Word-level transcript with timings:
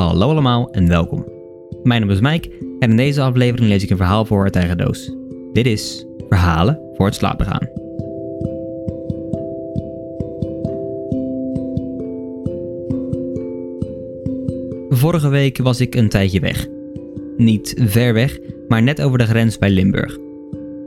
Hallo 0.00 0.30
allemaal 0.30 0.70
en 0.70 0.88
welkom. 0.88 1.26
Mijn 1.82 2.00
naam 2.00 2.10
is 2.10 2.20
Mike 2.20 2.50
en 2.78 2.90
in 2.90 2.96
deze 2.96 3.22
aflevering 3.22 3.68
lees 3.68 3.82
ik 3.82 3.90
een 3.90 3.96
verhaal 3.96 4.24
voor 4.24 4.42
uit 4.42 4.56
eigen 4.56 4.78
doos. 4.78 5.14
Dit 5.52 5.66
is 5.66 6.06
Verhalen 6.28 6.80
voor 6.94 7.06
het 7.06 7.14
slapen 7.14 7.46
gaan. 7.46 7.68
Vorige 14.88 15.28
week 15.28 15.58
was 15.58 15.80
ik 15.80 15.94
een 15.94 16.08
tijdje 16.08 16.40
weg. 16.40 16.66
Niet 17.36 17.74
ver 17.78 18.12
weg, 18.12 18.38
maar 18.68 18.82
net 18.82 19.02
over 19.02 19.18
de 19.18 19.26
grens 19.26 19.58
bij 19.58 19.70
Limburg. 19.70 20.18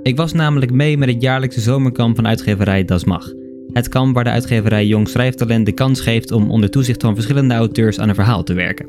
Ik 0.04 0.18
was 0.18 0.34
namelijk 0.34 0.72
mee 0.72 0.98
met 0.98 1.10
het 1.10 1.22
jaarlijkse 1.22 1.62
zomerkamp 1.62 2.16
van 2.16 2.28
uitgeverij 2.28 2.86
Das 2.86 3.04
Mag. 3.04 3.43
Het 3.74 3.90
kamp 3.90 4.16
waar 4.16 4.24
de 4.24 4.30
uitgeverij 4.30 4.86
Jong 4.86 5.08
Schrijftalent 5.08 5.66
de 5.66 5.72
kans 5.72 6.02
geeft 6.02 6.32
om 6.32 6.52
onder 6.52 6.70
toezicht 6.70 7.02
van 7.02 7.14
verschillende 7.14 7.54
auteurs 7.54 8.00
aan 8.00 8.10
een 8.10 8.16
verhaal 8.16 8.44
te 8.44 8.54
werken. 8.54 8.88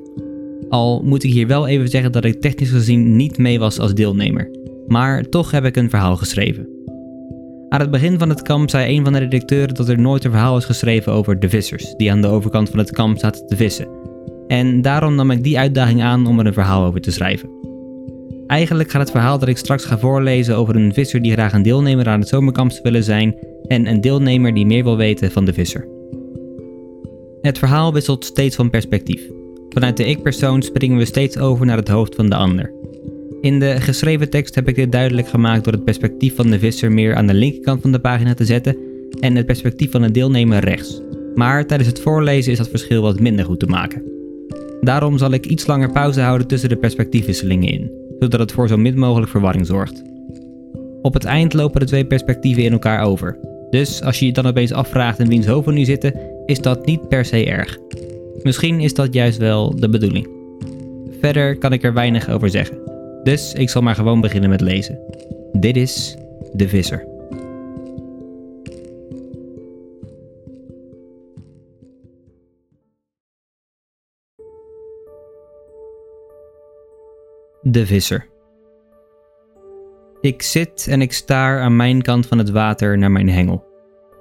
Al 0.68 1.02
moet 1.04 1.24
ik 1.24 1.30
hier 1.30 1.46
wel 1.46 1.66
even 1.66 1.88
zeggen 1.88 2.12
dat 2.12 2.24
ik 2.24 2.40
technisch 2.40 2.70
gezien 2.70 3.16
niet 3.16 3.38
mee 3.38 3.58
was 3.58 3.78
als 3.78 3.94
deelnemer, 3.94 4.50
maar 4.86 5.28
toch 5.28 5.50
heb 5.50 5.64
ik 5.64 5.76
een 5.76 5.90
verhaal 5.90 6.16
geschreven. 6.16 6.68
Aan 7.68 7.80
het 7.80 7.90
begin 7.90 8.18
van 8.18 8.28
het 8.28 8.42
kamp 8.42 8.70
zei 8.70 8.96
een 8.96 9.04
van 9.04 9.12
de 9.12 9.18
redacteuren 9.18 9.74
dat 9.74 9.88
er 9.88 9.98
nooit 9.98 10.24
een 10.24 10.30
verhaal 10.30 10.56
is 10.56 10.64
geschreven 10.64 11.12
over 11.12 11.40
de 11.40 11.48
vissers, 11.48 11.94
die 11.96 12.10
aan 12.10 12.20
de 12.20 12.28
overkant 12.28 12.68
van 12.68 12.78
het 12.78 12.90
kamp 12.90 13.18
zaten 13.18 13.46
te 13.46 13.56
vissen. 13.56 13.88
En 14.46 14.82
daarom 14.82 15.14
nam 15.14 15.30
ik 15.30 15.42
die 15.42 15.58
uitdaging 15.58 16.02
aan 16.02 16.26
om 16.26 16.38
er 16.38 16.46
een 16.46 16.52
verhaal 16.52 16.84
over 16.84 17.00
te 17.00 17.10
schrijven. 17.10 17.73
Eigenlijk 18.46 18.90
gaat 18.90 19.00
het 19.00 19.10
verhaal 19.10 19.38
dat 19.38 19.48
ik 19.48 19.56
straks 19.56 19.84
ga 19.84 19.98
voorlezen 19.98 20.56
over 20.56 20.76
een 20.76 20.94
visser 20.94 21.22
die 21.22 21.32
graag 21.32 21.52
een 21.52 21.62
deelnemer 21.62 22.08
aan 22.08 22.20
het 22.20 22.28
zomerkamp 22.28 22.70
zou 22.70 22.82
willen 22.82 23.04
zijn 23.04 23.36
en 23.66 23.86
een 23.86 24.00
deelnemer 24.00 24.54
die 24.54 24.66
meer 24.66 24.84
wil 24.84 24.96
weten 24.96 25.30
van 25.30 25.44
de 25.44 25.52
visser. 25.52 25.88
Het 27.40 27.58
verhaal 27.58 27.92
wisselt 27.92 28.24
steeds 28.24 28.56
van 28.56 28.70
perspectief. 28.70 29.30
Vanuit 29.68 29.96
de 29.96 30.06
ik-persoon 30.06 30.62
springen 30.62 30.98
we 30.98 31.04
steeds 31.04 31.38
over 31.38 31.66
naar 31.66 31.76
het 31.76 31.88
hoofd 31.88 32.14
van 32.14 32.28
de 32.28 32.36
ander. 32.36 32.72
In 33.40 33.58
de 33.58 33.80
geschreven 33.80 34.30
tekst 34.30 34.54
heb 34.54 34.68
ik 34.68 34.74
dit 34.74 34.92
duidelijk 34.92 35.28
gemaakt 35.28 35.64
door 35.64 35.72
het 35.72 35.84
perspectief 35.84 36.34
van 36.34 36.50
de 36.50 36.58
visser 36.58 36.92
meer 36.92 37.14
aan 37.14 37.26
de 37.26 37.34
linkerkant 37.34 37.82
van 37.82 37.92
de 37.92 37.98
pagina 37.98 38.34
te 38.34 38.44
zetten 38.44 38.76
en 39.20 39.36
het 39.36 39.46
perspectief 39.46 39.90
van 39.90 40.02
de 40.02 40.10
deelnemer 40.10 40.64
rechts. 40.64 41.02
Maar 41.34 41.66
tijdens 41.66 41.88
het 41.88 42.00
voorlezen 42.00 42.52
is 42.52 42.58
dat 42.58 42.68
verschil 42.68 43.02
wat 43.02 43.20
minder 43.20 43.44
goed 43.44 43.60
te 43.60 43.66
maken. 43.66 44.02
Daarom 44.80 45.18
zal 45.18 45.32
ik 45.32 45.46
iets 45.46 45.66
langer 45.66 45.92
pauze 45.92 46.20
houden 46.20 46.46
tussen 46.46 46.68
de 46.68 46.76
perspectiefwisselingen 46.76 47.68
in, 47.68 47.90
zodat 48.18 48.40
het 48.40 48.52
voor 48.52 48.68
zo 48.68 48.76
min 48.76 48.98
mogelijk 48.98 49.30
verwarring 49.30 49.66
zorgt. 49.66 50.02
Op 51.02 51.14
het 51.14 51.24
eind 51.24 51.52
lopen 51.52 51.80
de 51.80 51.86
twee 51.86 52.04
perspectieven 52.04 52.62
in 52.62 52.72
elkaar 52.72 53.04
over, 53.04 53.38
dus 53.70 54.02
als 54.02 54.18
je 54.18 54.26
je 54.26 54.32
dan 54.32 54.46
opeens 54.46 54.72
afvraagt 54.72 55.18
in 55.18 55.28
wiens 55.28 55.46
hoofd 55.46 55.66
we 55.66 55.72
nu 55.72 55.84
zitten, 55.84 56.14
is 56.46 56.60
dat 56.60 56.86
niet 56.86 57.08
per 57.08 57.24
se 57.24 57.44
erg. 57.44 57.78
Misschien 58.42 58.80
is 58.80 58.94
dat 58.94 59.14
juist 59.14 59.38
wel 59.38 59.76
de 59.76 59.88
bedoeling. 59.88 60.28
Verder 61.20 61.58
kan 61.58 61.72
ik 61.72 61.82
er 61.82 61.92
weinig 61.92 62.30
over 62.30 62.50
zeggen. 62.50 62.78
Dus 63.22 63.52
ik 63.52 63.70
zal 63.70 63.82
maar 63.82 63.94
gewoon 63.94 64.20
beginnen 64.20 64.50
met 64.50 64.60
lezen. 64.60 64.98
Dit 65.52 65.76
is 65.76 66.16
De 66.52 66.68
Visser. 66.68 67.13
De 77.66 77.86
Visser. 77.86 78.26
Ik 80.20 80.42
zit 80.42 80.86
en 80.88 81.00
ik 81.00 81.12
staar 81.12 81.60
aan 81.60 81.76
mijn 81.76 82.02
kant 82.02 82.26
van 82.26 82.38
het 82.38 82.50
water 82.50 82.98
naar 82.98 83.10
mijn 83.10 83.28
hengel. 83.28 83.64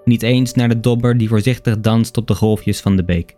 Niet 0.05 0.22
eens 0.22 0.53
naar 0.53 0.69
de 0.69 0.80
dobber 0.80 1.17
die 1.17 1.27
voorzichtig 1.27 1.80
danst 1.80 2.17
op 2.17 2.27
de 2.27 2.36
golfjes 2.36 2.81
van 2.81 2.95
de 2.95 3.03
beek. 3.03 3.36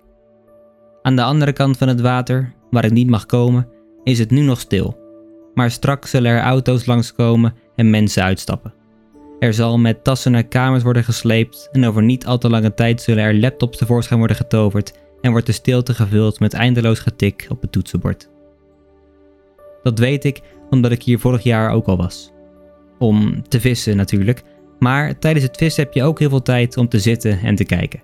Aan 1.02 1.16
de 1.16 1.24
andere 1.24 1.54
kant 1.54 1.78
van 1.78 1.88
het 1.88 2.02
water, 2.02 2.54
waar 2.70 2.86
ik 2.86 2.92
niet 2.92 3.10
mag 3.10 3.26
komen, 3.26 3.68
is 4.04 4.20
het 4.20 4.32
nu 4.32 4.42
nog 4.42 4.60
stil. 4.60 4.98
Maar 5.54 5.72
straks 5.72 6.10
zullen 6.10 6.32
er 6.32 6.42
auto's 6.42 6.86
langskomen 6.86 7.54
en 7.76 7.90
mensen 7.90 8.24
uitstappen. 8.24 8.74
Er 9.40 9.54
zal 9.54 9.78
met 9.78 10.04
tassen 10.04 10.32
naar 10.32 10.48
kamers 10.48 10.84
worden 10.84 11.04
gesleept 11.04 11.70
en 11.72 11.86
over 11.86 12.04
niet 12.04 12.26
al 12.26 12.38
te 12.38 12.50
lange 12.50 12.74
tijd 12.74 13.02
zullen 13.02 13.24
er 13.24 13.40
laptops 13.40 13.78
tevoorschijn 13.78 14.20
worden 14.20 14.38
getoverd 14.38 14.94
en 15.22 15.32
wordt 15.32 15.46
de 15.46 15.52
stilte 15.52 15.94
gevuld 15.94 16.40
met 16.40 16.54
eindeloos 16.54 17.00
getik 17.00 17.46
op 17.50 17.62
het 17.62 17.72
toetsenbord. 17.72 18.34
Dat 19.86 20.00
weet 20.00 20.24
ik 20.24 20.42
omdat 20.70 20.92
ik 20.92 21.04
hier 21.04 21.20
vorig 21.20 21.44
jaar 21.44 21.72
ook 21.72 21.86
al 21.88 21.98
was. 21.98 22.32
Om 23.00 23.48
te 23.48 23.60
vissen 23.60 23.98
natuurlijk, 23.98 24.44
maar 24.80 25.20
tijdens 25.20 25.46
het 25.46 25.58
vissen 25.58 25.84
heb 25.84 25.94
je 25.94 26.04
ook 26.04 26.20
heel 26.20 26.30
veel 26.30 26.42
tijd 26.42 26.78
om 26.78 26.88
te 26.88 27.00
zitten 27.00 27.40
en 27.40 27.56
te 27.56 27.64
kijken. 27.64 28.04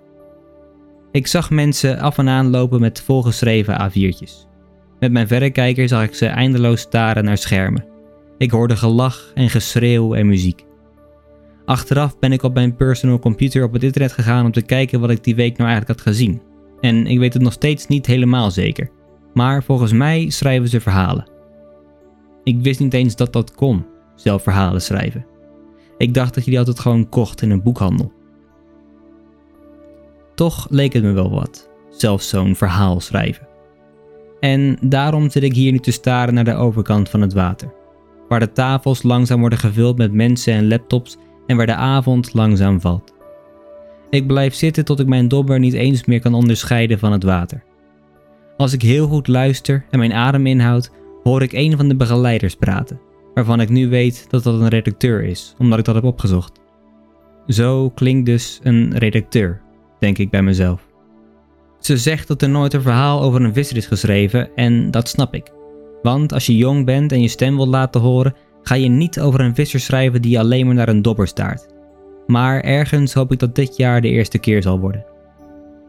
Ik 1.12 1.26
zag 1.26 1.50
mensen 1.50 1.98
af 1.98 2.18
en 2.18 2.28
aan 2.28 2.50
lopen 2.50 2.80
met 2.80 3.00
volgeschreven 3.00 3.90
A4'tjes. 3.90 4.48
Met 5.00 5.12
mijn 5.12 5.28
verrekijker 5.28 5.88
zag 5.88 6.02
ik 6.02 6.14
ze 6.14 6.26
eindeloos 6.26 6.80
staren 6.80 7.24
naar 7.24 7.38
schermen. 7.38 7.84
Ik 8.38 8.50
hoorde 8.50 8.76
gelach 8.76 9.30
en 9.34 9.50
geschreeuw 9.50 10.14
en 10.14 10.26
muziek. 10.26 10.64
Achteraf 11.64 12.18
ben 12.18 12.32
ik 12.32 12.42
op 12.42 12.54
mijn 12.54 12.76
personal 12.76 13.18
computer 13.18 13.64
op 13.64 13.72
het 13.72 13.82
internet 13.82 14.12
gegaan 14.12 14.44
om 14.44 14.52
te 14.52 14.62
kijken 14.62 15.00
wat 15.00 15.10
ik 15.10 15.24
die 15.24 15.34
week 15.34 15.56
nou 15.56 15.70
eigenlijk 15.70 15.98
had 15.98 16.08
gezien. 16.14 16.42
En 16.80 17.06
ik 17.06 17.18
weet 17.18 17.32
het 17.32 17.42
nog 17.42 17.52
steeds 17.52 17.86
niet 17.86 18.06
helemaal 18.06 18.50
zeker. 18.50 18.90
Maar 19.34 19.62
volgens 19.62 19.92
mij 19.92 20.30
schrijven 20.30 20.68
ze 20.68 20.80
verhalen. 20.80 21.31
Ik 22.44 22.60
wist 22.60 22.80
niet 22.80 22.94
eens 22.94 23.16
dat 23.16 23.32
dat 23.32 23.54
kon, 23.54 23.84
zelf 24.14 24.42
verhalen 24.42 24.82
schrijven. 24.82 25.26
Ik 25.98 26.14
dacht 26.14 26.34
dat 26.34 26.44
je 26.44 26.50
die 26.50 26.58
altijd 26.58 26.80
gewoon 26.80 27.08
kocht 27.08 27.42
in 27.42 27.50
een 27.50 27.62
boekhandel. 27.62 28.12
Toch 30.34 30.66
leek 30.70 30.92
het 30.92 31.02
me 31.02 31.12
wel 31.12 31.30
wat, 31.30 31.70
zelfs 31.90 32.28
zo'n 32.28 32.54
verhaal 32.54 33.00
schrijven. 33.00 33.46
En 34.40 34.78
daarom 34.80 35.30
zit 35.30 35.42
ik 35.42 35.54
hier 35.54 35.72
nu 35.72 35.78
te 35.78 35.90
staren 35.90 36.34
naar 36.34 36.44
de 36.44 36.54
overkant 36.54 37.08
van 37.08 37.20
het 37.20 37.32
water, 37.32 37.72
waar 38.28 38.40
de 38.40 38.52
tafels 38.52 39.02
langzaam 39.02 39.40
worden 39.40 39.58
gevuld 39.58 39.98
met 39.98 40.12
mensen 40.12 40.54
en 40.54 40.68
laptops 40.68 41.16
en 41.46 41.56
waar 41.56 41.66
de 41.66 41.74
avond 41.74 42.34
langzaam 42.34 42.80
valt. 42.80 43.14
Ik 44.10 44.26
blijf 44.26 44.54
zitten 44.54 44.84
tot 44.84 45.00
ik 45.00 45.06
mijn 45.06 45.28
dobber 45.28 45.58
niet 45.58 45.72
eens 45.72 46.04
meer 46.04 46.20
kan 46.20 46.34
onderscheiden 46.34 46.98
van 46.98 47.12
het 47.12 47.22
water. 47.22 47.62
Als 48.56 48.72
ik 48.72 48.82
heel 48.82 49.06
goed 49.06 49.28
luister 49.28 49.84
en 49.90 49.98
mijn 49.98 50.12
adem 50.12 50.46
inhoud, 50.46 50.90
hoor 51.22 51.42
ik 51.42 51.52
een 51.52 51.76
van 51.76 51.88
de 51.88 51.96
begeleiders 51.96 52.54
praten 52.54 53.00
waarvan 53.34 53.60
ik 53.60 53.68
nu 53.68 53.88
weet 53.88 54.26
dat 54.30 54.42
dat 54.42 54.60
een 54.60 54.68
redacteur 54.68 55.24
is, 55.24 55.54
omdat 55.58 55.78
ik 55.78 55.84
dat 55.84 55.94
heb 55.94 56.04
opgezocht. 56.04 56.60
Zo 57.46 57.90
klinkt 57.90 58.26
dus 58.26 58.60
een 58.62 58.98
redacteur, 58.98 59.60
denk 59.98 60.18
ik 60.18 60.30
bij 60.30 60.42
mezelf. 60.42 60.86
Ze 61.78 61.96
zegt 61.96 62.28
dat 62.28 62.42
er 62.42 62.48
nooit 62.48 62.74
een 62.74 62.82
verhaal 62.82 63.22
over 63.22 63.42
een 63.42 63.54
visser 63.54 63.76
is 63.76 63.86
geschreven 63.86 64.54
en 64.54 64.90
dat 64.90 65.08
snap 65.08 65.34
ik. 65.34 65.52
Want 66.02 66.32
als 66.32 66.46
je 66.46 66.56
jong 66.56 66.84
bent 66.84 67.12
en 67.12 67.20
je 67.20 67.28
stem 67.28 67.56
wilt 67.56 67.68
laten 67.68 68.00
horen, 68.00 68.34
ga 68.62 68.74
je 68.74 68.88
niet 68.88 69.20
over 69.20 69.40
een 69.40 69.54
visser 69.54 69.80
schrijven 69.80 70.22
die 70.22 70.38
alleen 70.38 70.66
maar 70.66 70.74
naar 70.74 70.88
een 70.88 71.02
dobber 71.02 71.26
staart. 71.26 71.66
Maar 72.26 72.60
ergens 72.60 73.14
hoop 73.14 73.32
ik 73.32 73.38
dat 73.38 73.54
dit 73.54 73.76
jaar 73.76 74.00
de 74.00 74.08
eerste 74.08 74.38
keer 74.38 74.62
zal 74.62 74.78
worden. 74.80 75.04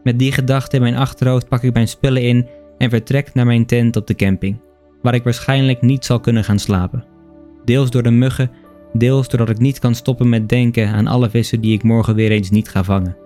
Met 0.02 0.18
die 0.18 0.32
gedachte 0.32 0.76
in 0.76 0.82
mijn 0.82 0.96
achterhoofd 0.96 1.48
pak 1.48 1.62
ik 1.62 1.72
mijn 1.72 1.88
spullen 1.88 2.22
in 2.22 2.48
en 2.78 2.90
vertrek 2.90 3.34
naar 3.34 3.46
mijn 3.46 3.66
tent 3.66 3.96
op 3.96 4.06
de 4.06 4.14
camping, 4.14 4.60
waar 5.04 5.14
ik 5.14 5.24
waarschijnlijk 5.24 5.82
niet 5.82 6.04
zal 6.04 6.20
kunnen 6.20 6.44
gaan 6.44 6.58
slapen. 6.58 7.04
Deels 7.64 7.90
door 7.90 8.02
de 8.02 8.10
muggen, 8.10 8.50
deels 8.92 9.28
doordat 9.28 9.48
ik 9.48 9.58
niet 9.58 9.78
kan 9.78 9.94
stoppen 9.94 10.28
met 10.28 10.48
denken 10.48 10.88
aan 10.88 11.06
alle 11.06 11.30
vissen 11.30 11.60
die 11.60 11.72
ik 11.72 11.82
morgen 11.82 12.14
weer 12.14 12.30
eens 12.30 12.50
niet 12.50 12.68
ga 12.68 12.84
vangen. 12.84 13.16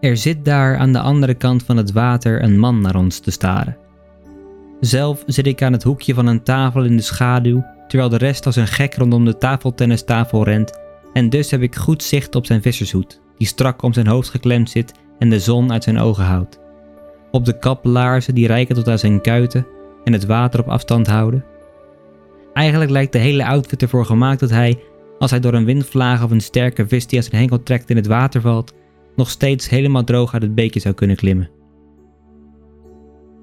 Er 0.00 0.16
zit 0.16 0.44
daar 0.44 0.76
aan 0.76 0.92
de 0.92 1.00
andere 1.00 1.34
kant 1.34 1.62
van 1.62 1.76
het 1.76 1.92
water 1.92 2.42
een 2.42 2.58
man 2.58 2.80
naar 2.80 2.96
ons 2.96 3.18
te 3.18 3.30
staren. 3.30 3.76
Zelf 4.80 5.22
zit 5.26 5.46
ik 5.46 5.62
aan 5.62 5.72
het 5.72 5.82
hoekje 5.82 6.14
van 6.14 6.26
een 6.26 6.42
tafel 6.42 6.84
in 6.84 6.96
de 6.96 7.02
schaduw, 7.02 7.64
terwijl 7.88 8.10
de 8.10 8.16
rest 8.16 8.46
als 8.46 8.56
een 8.56 8.66
gek 8.66 8.94
rondom 8.94 9.24
de 9.24 9.38
tafeltennistafel 9.38 10.44
rent, 10.44 10.78
en 11.12 11.30
dus 11.30 11.50
heb 11.50 11.62
ik 11.62 11.76
goed 11.76 12.02
zicht 12.02 12.34
op 12.34 12.46
zijn 12.46 12.62
vissershoed, 12.62 13.20
die 13.38 13.46
strak 13.46 13.82
om 13.82 13.92
zijn 13.92 14.06
hoofd 14.06 14.28
geklemd 14.28 14.70
zit 14.70 14.92
en 15.22 15.30
de 15.30 15.40
zon 15.40 15.72
uit 15.72 15.84
zijn 15.84 15.98
ogen 15.98 16.24
houdt 16.24 16.60
op 17.30 17.44
de 17.44 17.58
kaplaarzen 17.58 18.34
die 18.34 18.46
reiken 18.46 18.74
tot 18.74 18.88
aan 18.88 18.98
zijn 18.98 19.20
kuiten 19.20 19.66
en 20.04 20.12
het 20.12 20.26
water 20.26 20.60
op 20.60 20.68
afstand 20.68 21.06
houden. 21.06 21.44
Eigenlijk 22.52 22.90
lijkt 22.90 23.12
de 23.12 23.18
hele 23.18 23.46
outfit 23.46 23.82
ervoor 23.82 24.04
gemaakt 24.04 24.40
dat 24.40 24.50
hij, 24.50 24.78
als 25.18 25.30
hij 25.30 25.40
door 25.40 25.54
een 25.54 25.64
windvlaag 25.64 26.22
of 26.24 26.30
een 26.30 26.40
sterke 26.40 26.88
vis 26.88 27.06
die 27.06 27.18
aan 27.18 27.24
zijn 27.24 27.36
henkel 27.36 27.62
trekt 27.62 27.90
in 27.90 27.96
het 27.96 28.06
water 28.06 28.40
valt, 28.40 28.74
nog 29.16 29.30
steeds 29.30 29.68
helemaal 29.68 30.04
droog 30.04 30.32
uit 30.32 30.42
het 30.42 30.54
beekje 30.54 30.80
zou 30.80 30.94
kunnen 30.94 31.16
klimmen. 31.16 31.50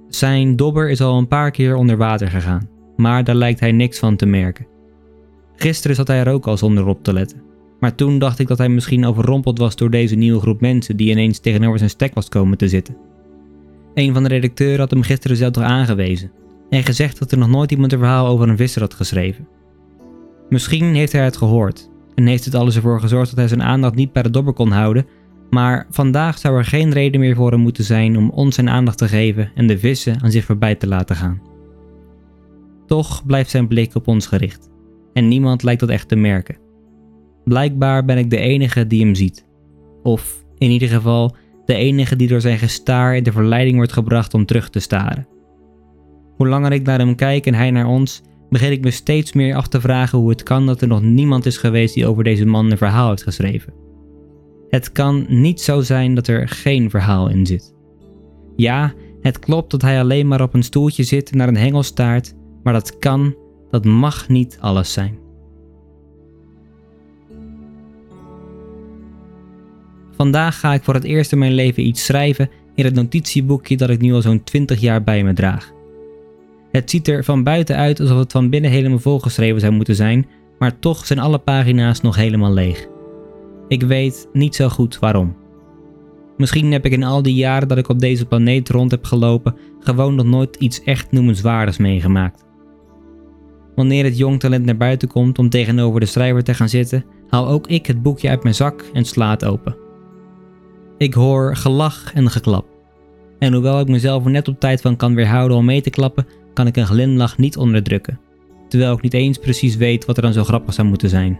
Zijn 0.07 0.55
dobber 0.55 0.89
is 0.89 1.01
al 1.01 1.17
een 1.17 1.27
paar 1.27 1.51
keer 1.51 1.75
onder 1.75 1.97
water 1.97 2.27
gegaan, 2.27 2.69
maar 2.95 3.23
daar 3.23 3.35
lijkt 3.35 3.59
hij 3.59 3.71
niks 3.71 3.99
van 3.99 4.15
te 4.15 4.25
merken. 4.25 4.67
Gisteren 5.55 5.95
zat 5.95 6.07
hij 6.07 6.19
er 6.19 6.33
ook 6.33 6.47
al 6.47 6.57
zonder 6.57 6.85
op 6.85 7.03
te 7.03 7.13
letten, 7.13 7.41
maar 7.79 7.95
toen 7.95 8.19
dacht 8.19 8.39
ik 8.39 8.47
dat 8.47 8.57
hij 8.57 8.69
misschien 8.69 9.05
overrompeld 9.05 9.57
was 9.57 9.75
door 9.75 9.89
deze 9.89 10.15
nieuwe 10.15 10.39
groep 10.39 10.61
mensen 10.61 10.97
die 10.97 11.11
ineens 11.11 11.39
tegenover 11.39 11.77
zijn 11.77 11.89
stek 11.89 12.13
was 12.13 12.29
komen 12.29 12.57
te 12.57 12.67
zitten. 12.67 12.97
Een 13.93 14.13
van 14.13 14.23
de 14.23 14.29
redacteuren 14.29 14.79
had 14.79 14.91
hem 14.91 15.01
gisteren 15.01 15.37
zelf 15.37 15.51
toch 15.51 15.63
aangewezen 15.63 16.31
en 16.69 16.83
gezegd 16.83 17.19
dat 17.19 17.31
er 17.31 17.37
nog 17.37 17.49
nooit 17.49 17.71
iemand 17.71 17.91
een 17.91 17.99
verhaal 17.99 18.27
over 18.27 18.49
een 18.49 18.57
visser 18.57 18.81
had 18.81 18.93
geschreven. 18.93 19.47
Misschien 20.49 20.95
heeft 20.95 21.11
hij 21.11 21.23
het 21.23 21.37
gehoord 21.37 21.89
en 22.15 22.25
heeft 22.25 22.45
het 22.45 22.55
alles 22.55 22.75
ervoor 22.75 22.99
gezorgd 22.99 23.29
dat 23.29 23.39
hij 23.39 23.47
zijn 23.47 23.63
aandacht 23.63 23.95
niet 23.95 24.11
bij 24.11 24.23
de 24.23 24.29
dobber 24.29 24.53
kon 24.53 24.71
houden, 24.71 25.05
Maar 25.49 25.87
vandaag 25.89 26.37
zou 26.37 26.57
er 26.57 26.65
geen 26.65 26.91
reden 26.91 27.19
meer 27.19 27.35
voor 27.35 27.51
hem 27.51 27.59
moeten 27.59 27.83
zijn 27.83 28.17
om 28.17 28.29
ons 28.29 28.55
zijn 28.55 28.69
aandacht 28.69 28.97
te 28.97 29.07
geven 29.07 29.51
en 29.55 29.67
de 29.67 29.79
vissen 29.79 30.21
aan 30.21 30.31
zich 30.31 30.45
voorbij 30.45 30.75
te 30.75 30.87
laten 30.87 31.15
gaan. 31.15 31.41
Toch 32.87 33.25
blijft 33.25 33.49
zijn 33.49 33.67
blik 33.67 33.95
op 33.95 34.07
ons 34.07 34.27
gericht 34.27 34.69
en 35.13 35.27
niemand 35.27 35.63
lijkt 35.63 35.79
dat 35.79 35.89
echt 35.89 36.07
te 36.07 36.15
merken. 36.15 36.68
Blijkbaar 37.49 38.05
ben 38.05 38.17
ik 38.17 38.29
de 38.29 38.37
enige 38.37 38.87
die 38.87 39.03
hem 39.03 39.15
ziet. 39.15 39.45
Of 40.03 40.45
in 40.57 40.69
ieder 40.69 40.87
geval 40.87 41.35
de 41.65 41.73
enige 41.73 42.15
die 42.15 42.27
door 42.27 42.41
zijn 42.41 42.57
gestaar 42.57 43.15
in 43.15 43.23
de 43.23 43.31
verleiding 43.31 43.75
wordt 43.75 43.93
gebracht 43.93 44.33
om 44.33 44.45
terug 44.45 44.69
te 44.69 44.79
staren. 44.79 45.27
Hoe 46.35 46.47
langer 46.47 46.71
ik 46.71 46.83
naar 46.83 46.99
hem 46.99 47.15
kijk 47.15 47.45
en 47.45 47.53
hij 47.53 47.71
naar 47.71 47.87
ons, 47.87 48.21
begin 48.49 48.71
ik 48.71 48.83
me 48.83 48.91
steeds 48.91 49.33
meer 49.33 49.55
af 49.55 49.67
te 49.67 49.81
vragen 49.81 50.19
hoe 50.19 50.29
het 50.29 50.43
kan 50.43 50.65
dat 50.65 50.81
er 50.81 50.87
nog 50.87 51.01
niemand 51.01 51.45
is 51.45 51.57
geweest 51.57 51.93
die 51.93 52.07
over 52.07 52.23
deze 52.23 52.45
man 52.45 52.71
een 52.71 52.77
verhaal 52.77 53.09
heeft 53.09 53.23
geschreven. 53.23 53.73
Het 54.69 54.91
kan 54.91 55.25
niet 55.27 55.61
zo 55.61 55.81
zijn 55.81 56.15
dat 56.15 56.27
er 56.27 56.47
geen 56.47 56.89
verhaal 56.89 57.29
in 57.29 57.45
zit. 57.45 57.73
Ja, 58.55 58.93
het 59.21 59.39
klopt 59.39 59.71
dat 59.71 59.81
hij 59.81 59.99
alleen 59.99 60.27
maar 60.27 60.41
op 60.41 60.53
een 60.53 60.63
stoeltje 60.63 61.03
zit 61.03 61.31
en 61.31 61.37
naar 61.37 61.47
een 61.47 61.57
hengel 61.57 61.83
staart, 61.83 62.35
maar 62.63 62.73
dat 62.73 62.99
kan, 62.99 63.35
dat 63.69 63.85
mag 63.85 64.27
niet 64.27 64.57
alles 64.61 64.93
zijn. 64.93 65.18
Vandaag 70.21 70.59
ga 70.59 70.73
ik 70.73 70.83
voor 70.83 70.93
het 70.93 71.03
eerst 71.03 71.31
in 71.31 71.37
mijn 71.37 71.53
leven 71.53 71.87
iets 71.87 72.05
schrijven 72.05 72.49
in 72.75 72.85
het 72.85 72.93
notitieboekje 72.93 73.77
dat 73.77 73.89
ik 73.89 74.01
nu 74.01 74.13
al 74.13 74.21
zo'n 74.21 74.43
20 74.43 74.79
jaar 74.79 75.03
bij 75.03 75.23
me 75.23 75.33
draag. 75.33 75.71
Het 76.71 76.89
ziet 76.89 77.07
er 77.07 77.23
van 77.23 77.43
buiten 77.43 77.75
uit 77.75 77.99
alsof 77.99 78.17
het 78.17 78.31
van 78.31 78.49
binnen 78.49 78.71
helemaal 78.71 78.99
volgeschreven 78.99 79.59
zou 79.59 79.73
moeten 79.73 79.95
zijn, 79.95 80.27
maar 80.57 80.79
toch 80.79 81.05
zijn 81.05 81.19
alle 81.19 81.37
pagina's 81.37 82.01
nog 82.01 82.15
helemaal 82.15 82.53
leeg. 82.53 82.87
Ik 83.67 83.81
weet 83.81 84.29
niet 84.33 84.55
zo 84.55 84.69
goed 84.69 84.99
waarom. 84.99 85.35
Misschien 86.37 86.71
heb 86.71 86.85
ik 86.85 86.91
in 86.91 87.03
al 87.03 87.21
die 87.21 87.35
jaren 87.35 87.67
dat 87.67 87.77
ik 87.77 87.89
op 87.89 87.99
deze 87.99 88.25
planeet 88.25 88.69
rond 88.69 88.91
heb 88.91 89.05
gelopen 89.05 89.55
gewoon 89.79 90.15
nog 90.15 90.25
nooit 90.25 90.55
iets 90.55 90.83
echt 90.83 91.11
noemenswaardigs 91.11 91.77
meegemaakt. 91.77 92.45
Wanneer 93.75 94.03
het 94.03 94.17
jong 94.17 94.39
talent 94.39 94.65
naar 94.65 94.77
buiten 94.77 95.07
komt 95.07 95.39
om 95.39 95.49
tegenover 95.49 95.99
de 95.99 96.05
schrijver 96.05 96.43
te 96.43 96.53
gaan 96.53 96.69
zitten, 96.69 97.05
haal 97.29 97.47
ook 97.47 97.67
ik 97.67 97.85
het 97.85 98.01
boekje 98.01 98.29
uit 98.29 98.43
mijn 98.43 98.55
zak 98.55 98.83
en 98.93 99.05
sla 99.05 99.29
het 99.29 99.45
open. 99.45 99.78
Ik 100.99 101.13
hoor 101.13 101.55
gelach 101.55 102.13
en 102.13 102.29
geklap. 102.29 102.65
En 103.37 103.53
hoewel 103.53 103.79
ik 103.79 103.87
mezelf 103.87 104.25
er 104.25 104.31
net 104.31 104.47
op 104.47 104.59
tijd 104.59 104.81
van 104.81 104.95
kan 104.95 105.15
weerhouden 105.15 105.57
om 105.57 105.65
mee 105.65 105.81
te 105.81 105.89
klappen, 105.89 106.27
kan 106.53 106.67
ik 106.67 106.77
een 106.77 106.85
glimlach 106.85 107.37
niet 107.37 107.57
onderdrukken, 107.57 108.19
terwijl 108.67 108.93
ik 108.93 109.01
niet 109.01 109.13
eens 109.13 109.37
precies 109.37 109.75
weet 109.75 110.05
wat 110.05 110.17
er 110.17 110.21
dan 110.21 110.33
zo 110.33 110.43
grappig 110.43 110.73
zou 110.73 110.87
moeten 110.87 111.09
zijn. 111.09 111.39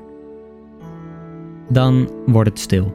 Dan 1.69 2.09
wordt 2.25 2.49
het 2.49 2.59
stil. 2.59 2.93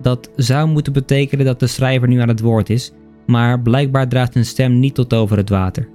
Dat 0.00 0.30
zou 0.36 0.68
moeten 0.68 0.92
betekenen 0.92 1.44
dat 1.44 1.60
de 1.60 1.66
schrijver 1.66 2.08
nu 2.08 2.20
aan 2.20 2.28
het 2.28 2.40
woord 2.40 2.70
is, 2.70 2.92
maar 3.26 3.60
blijkbaar 3.60 4.08
draagt 4.08 4.34
een 4.34 4.46
stem 4.46 4.78
niet 4.78 4.94
tot 4.94 5.14
over 5.14 5.36
het 5.36 5.48
water. 5.48 5.88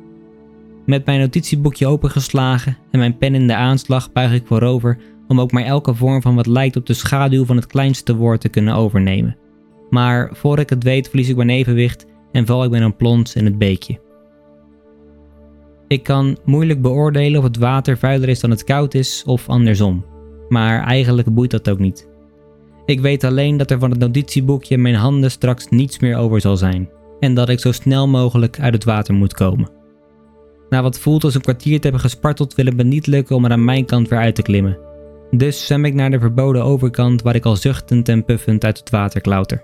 Met 0.86 1.06
mijn 1.06 1.20
notitieboekje 1.20 1.88
opengeslagen 1.88 2.78
en 2.92 3.00
mijn 3.00 3.18
pen 3.18 3.36
in 3.36 3.48
de 3.48 3.56
aanslag 3.56 4.12
buig 4.12 4.34
ik 4.34 4.46
voorover 4.46 4.98
om 5.28 5.42
ook 5.42 5.52
maar 5.52 5.64
elke 5.64 5.96
vorm 5.96 6.22
van 6.22 6.36
wat 6.36 6.48
lijkt 6.48 6.76
op 6.76 6.86
de 6.86 6.94
schaduw 6.94 7.46
van 7.46 7.56
het 7.56 7.68
kleinste 7.68 8.16
woord 8.16 8.42
te 8.42 8.50
kunnen 8.50 8.76
overnemen. 8.76 9.36
Maar 9.92 10.30
voor 10.34 10.60
ik 10.60 10.70
het 10.70 10.84
weet 10.84 11.08
verlies 11.08 11.30
ik 11.30 11.36
mijn 11.36 11.50
evenwicht 11.50 12.06
en 12.32 12.46
val 12.46 12.64
ik 12.64 12.70
met 12.70 12.82
een 12.82 12.96
plons 12.96 13.36
in 13.36 13.46
het 13.46 13.58
beekje. 13.58 14.00
Ik 15.88 16.04
kan 16.04 16.38
moeilijk 16.46 16.82
beoordelen 16.82 17.38
of 17.38 17.44
het 17.44 17.58
water 17.58 17.98
vuiler 17.98 18.30
is 18.30 18.40
dan 18.40 18.50
het 18.50 18.64
koud 18.64 18.94
is 18.94 19.24
of 19.26 19.50
andersom, 19.50 20.06
maar 20.50 20.84
eigenlijk 20.84 21.34
boeit 21.34 21.52
dat 21.52 21.70
ook 21.70 21.80
niet. 21.80 22.10
Ik 22.86 23.00
weet 23.00 23.24
alleen 23.24 23.58
dat 23.58 23.72
er 23.72 23.80
van 23.80 23.90
het 23.90 24.00
notitieboekje 24.00 24.76
in 24.76 24.82
mijn 24.82 24.96
handen 24.96 25.32
straks 25.32 25.68
niets 25.70 26.00
meer 26.00 26.18
over 26.18 26.42
zal 26.42 26.58
zijn 26.58 26.90
en 27.20 27.34
dat 27.34 27.50
ik 27.50 27.60
zo 27.60 27.72
snel 27.72 28.08
mogelijk 28.08 28.60
uit 28.60 28.74
het 28.74 28.84
water 28.84 29.14
moet 29.14 29.34
komen. 29.34 29.70
Na 30.70 30.82
wat 30.82 31.00
voelt 31.00 31.24
als 31.24 31.36
een 31.36 31.42
kwartier 31.42 31.76
te 31.76 31.84
hebben 31.84 32.02
gesparteld 32.02 32.56
wil 32.56 32.66
het 32.66 32.76
me 32.76 32.84
niet 32.84 33.08
lukken 33.08 33.36
om 33.36 33.46
er 33.46 33.52
aan 33.52 33.66
mijn 33.66 33.86
kant 33.86 34.10
weer 34.10 34.20
uit 34.20 34.36
te 34.36 34.42
klimmen. 34.42 34.78
Dus 35.32 35.66
zwem 35.66 35.86
ik 35.86 35.94
naar 35.94 36.12
de 36.12 36.20
verboden 36.20 36.64
overkant 36.64 37.22
waar 37.22 37.36
ik 37.36 37.46
al 37.46 37.56
zuchtend 37.56 38.10
en 38.10 38.26
puffend 38.26 38.66
uit 38.66 38.80
het 38.80 38.90
water 38.90 39.22
klauter. 39.22 39.64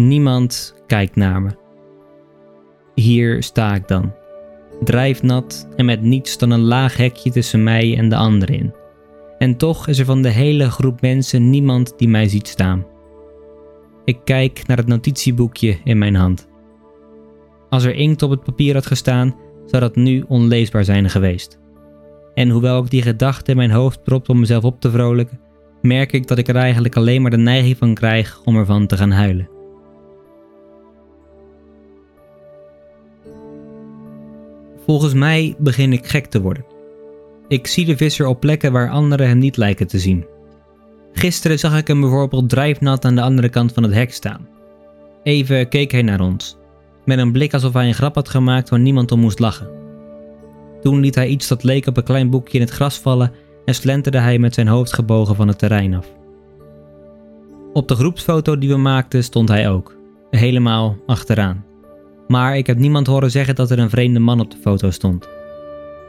Niemand 0.00 0.74
kijkt 0.86 1.16
naar 1.16 1.42
me. 1.42 1.50
Hier 2.94 3.42
sta 3.42 3.74
ik 3.74 3.88
dan, 3.88 4.12
drijfnat 4.84 5.68
en 5.76 5.84
met 5.84 6.02
niets 6.02 6.38
dan 6.38 6.50
een 6.50 6.60
laag 6.60 6.96
hekje 6.96 7.30
tussen 7.30 7.62
mij 7.62 7.96
en 7.96 8.08
de 8.08 8.16
anderen 8.16 8.54
in. 8.54 8.74
En 9.38 9.56
toch 9.56 9.88
is 9.88 9.98
er 9.98 10.04
van 10.04 10.22
de 10.22 10.28
hele 10.28 10.70
groep 10.70 11.00
mensen 11.00 11.50
niemand 11.50 11.94
die 11.96 12.08
mij 12.08 12.28
ziet 12.28 12.48
staan. 12.48 12.86
Ik 14.04 14.18
kijk 14.24 14.66
naar 14.66 14.76
het 14.76 14.86
notitieboekje 14.86 15.78
in 15.84 15.98
mijn 15.98 16.14
hand. 16.14 16.48
Als 17.68 17.84
er 17.84 17.94
inkt 17.94 18.22
op 18.22 18.30
het 18.30 18.44
papier 18.44 18.74
had 18.74 18.86
gestaan, 18.86 19.36
zou 19.66 19.82
dat 19.82 19.96
nu 19.96 20.24
onleesbaar 20.28 20.84
zijn 20.84 21.10
geweest. 21.10 21.58
En 22.34 22.48
hoewel 22.48 22.84
ik 22.84 22.90
die 22.90 23.02
gedachte 23.02 23.50
in 23.50 23.56
mijn 23.56 23.70
hoofd 23.70 24.02
propt 24.02 24.28
om 24.28 24.40
mezelf 24.40 24.64
op 24.64 24.80
te 24.80 24.90
vrolijken, 24.90 25.40
merk 25.82 26.12
ik 26.12 26.26
dat 26.26 26.38
ik 26.38 26.48
er 26.48 26.56
eigenlijk 26.56 26.96
alleen 26.96 27.22
maar 27.22 27.30
de 27.30 27.36
neiging 27.36 27.76
van 27.76 27.94
krijg 27.94 28.40
om 28.44 28.56
ervan 28.56 28.86
te 28.86 28.96
gaan 28.96 29.10
huilen. 29.10 29.59
Volgens 34.90 35.14
mij 35.14 35.54
begin 35.58 35.92
ik 35.92 36.06
gek 36.06 36.26
te 36.26 36.40
worden. 36.40 36.64
Ik 37.48 37.66
zie 37.66 37.84
de 37.84 37.96
visser 37.96 38.26
op 38.26 38.40
plekken 38.40 38.72
waar 38.72 38.90
anderen 38.90 39.28
hem 39.28 39.38
niet 39.38 39.56
lijken 39.56 39.86
te 39.86 39.98
zien. 39.98 40.26
Gisteren 41.12 41.58
zag 41.58 41.78
ik 41.78 41.86
hem 41.86 42.00
bijvoorbeeld 42.00 42.48
drijfnat 42.48 43.04
aan 43.04 43.14
de 43.14 43.22
andere 43.22 43.48
kant 43.48 43.72
van 43.72 43.82
het 43.82 43.92
hek 43.92 44.12
staan. 44.12 44.48
Even 45.22 45.68
keek 45.68 45.92
hij 45.92 46.02
naar 46.02 46.20
ons, 46.20 46.56
met 47.04 47.18
een 47.18 47.32
blik 47.32 47.54
alsof 47.54 47.72
hij 47.72 47.86
een 47.86 47.94
grap 47.94 48.14
had 48.14 48.28
gemaakt 48.28 48.68
waar 48.68 48.80
niemand 48.80 49.12
om 49.12 49.20
moest 49.20 49.38
lachen. 49.38 49.70
Toen 50.80 51.00
liet 51.00 51.14
hij 51.14 51.28
iets 51.28 51.48
dat 51.48 51.62
leek 51.62 51.86
op 51.86 51.96
een 51.96 52.04
klein 52.04 52.30
boekje 52.30 52.58
in 52.58 52.64
het 52.64 52.74
gras 52.74 52.98
vallen 52.98 53.32
en 53.64 53.74
slenterde 53.74 54.18
hij 54.18 54.38
met 54.38 54.54
zijn 54.54 54.68
hoofd 54.68 54.92
gebogen 54.92 55.36
van 55.36 55.48
het 55.48 55.58
terrein 55.58 55.94
af. 55.94 56.06
Op 57.72 57.88
de 57.88 57.94
groepsfoto 57.94 58.58
die 58.58 58.68
we 58.68 58.76
maakten 58.76 59.24
stond 59.24 59.48
hij 59.48 59.70
ook, 59.70 59.96
helemaal 60.30 60.96
achteraan. 61.06 61.69
Maar 62.30 62.56
ik 62.56 62.66
heb 62.66 62.78
niemand 62.78 63.06
horen 63.06 63.30
zeggen 63.30 63.54
dat 63.54 63.70
er 63.70 63.78
een 63.78 63.90
vreemde 63.90 64.18
man 64.18 64.40
op 64.40 64.50
de 64.50 64.56
foto 64.56 64.90
stond. 64.90 65.28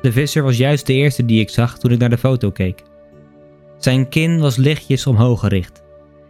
De 0.01 0.12
visser 0.12 0.44
was 0.44 0.57
juist 0.57 0.85
de 0.85 0.94
eerste 0.94 1.25
die 1.25 1.39
ik 1.39 1.50
zag 1.50 1.79
toen 1.79 1.91
ik 1.91 2.00
naar 2.00 2.09
de 2.09 2.18
foto 2.18 2.51
keek. 2.51 2.83
Zijn 3.77 4.09
kin 4.09 4.40
was 4.40 4.56
lichtjes 4.56 5.07
omhoog 5.07 5.40
gericht. 5.40 5.83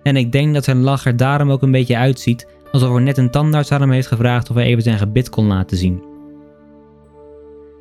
En 0.04 0.16
ik 0.16 0.32
denk 0.32 0.54
dat 0.54 0.64
zijn 0.64 0.82
lach 0.82 1.06
er 1.06 1.18
daarom 1.18 1.52
ook 1.52 1.62
een 1.62 1.72
beetje 1.72 1.98
uitziet 1.98 2.48
alsof 2.72 2.96
er 2.96 3.02
net 3.02 3.18
een 3.18 3.32
tandarts 3.32 3.72
aan 3.72 3.82
hem 3.82 3.92
heeft 3.92 4.08
gevraagd 4.08 4.50
of 4.50 4.56
hij 4.56 4.66
even 4.66 4.84
zijn 4.84 4.98
gebit 4.98 5.30
kon 5.30 5.46
laten 5.46 5.78
zien. 5.78 6.04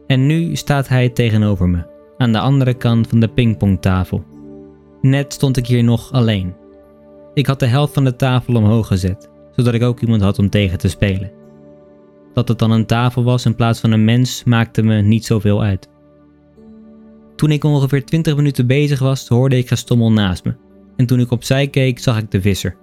En 0.06 0.26
nu 0.26 0.56
staat 0.56 0.88
hij 0.88 1.08
tegenover 1.08 1.68
me, 1.68 1.82
aan 2.18 2.32
de 2.32 2.40
andere 2.40 2.74
kant 2.74 3.06
van 3.06 3.20
de 3.20 3.28
pingpongtafel. 3.28 4.24
Net 5.00 5.32
stond 5.32 5.56
ik 5.56 5.66
hier 5.66 5.84
nog 5.84 6.12
alleen. 6.12 6.54
Ik 7.34 7.46
had 7.46 7.60
de 7.60 7.66
helft 7.66 7.92
van 7.92 8.04
de 8.04 8.16
tafel 8.16 8.54
omhoog 8.54 8.86
gezet, 8.86 9.30
zodat 9.56 9.74
ik 9.74 9.82
ook 9.82 10.00
iemand 10.00 10.22
had 10.22 10.38
om 10.38 10.50
tegen 10.50 10.78
te 10.78 10.88
spelen. 10.88 11.39
Dat 12.32 12.48
het 12.48 12.58
dan 12.58 12.70
een 12.70 12.86
tafel 12.86 13.24
was 13.24 13.44
in 13.44 13.54
plaats 13.54 13.80
van 13.80 13.90
een 13.90 14.04
mens 14.04 14.44
maakte 14.44 14.82
me 14.82 15.00
niet 15.00 15.24
zoveel 15.24 15.62
uit. 15.62 15.88
Toen 17.36 17.50
ik 17.50 17.64
ongeveer 17.64 18.04
20 18.04 18.36
minuten 18.36 18.66
bezig 18.66 18.98
was, 18.98 19.28
hoorde 19.28 19.56
ik 19.56 19.68
gestommel 19.68 20.12
naast 20.12 20.44
me. 20.44 20.54
En 20.96 21.06
toen 21.06 21.20
ik 21.20 21.30
opzij 21.30 21.66
keek, 21.66 21.98
zag 21.98 22.18
ik 22.18 22.30
de 22.30 22.40
visser. 22.40 22.76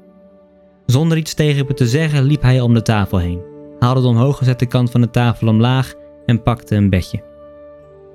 Zonder 0.86 1.18
iets 1.18 1.34
tegen 1.34 1.66
me 1.68 1.74
te 1.74 1.88
zeggen, 1.88 2.24
liep 2.24 2.42
hij 2.42 2.62
om 2.62 2.74
de 2.74 2.82
tafel 2.82 3.18
heen, 3.18 3.42
haalde 3.80 4.02
de 4.02 4.08
omhoog 4.08 4.38
gezette 4.38 4.66
kant 4.66 4.92
van 4.92 5.02
de 5.02 5.10
tafel 5.10 5.48
omlaag 5.48 5.94
en 6.26 6.44
pakte 6.44 6.76
een 6.76 6.90
bedje. 6.90 7.24